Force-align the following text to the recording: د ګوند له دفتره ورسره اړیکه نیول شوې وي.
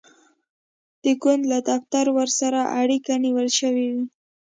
د 1.03 1.05
ګوند 1.21 1.43
له 1.51 1.59
دفتره 1.69 2.11
ورسره 2.17 2.61
اړیکه 2.81 3.13
نیول 3.25 3.47
شوې 3.59 3.87
وي. 3.93 4.05